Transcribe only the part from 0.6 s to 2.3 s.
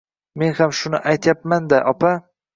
shuni aytyapman-da, opa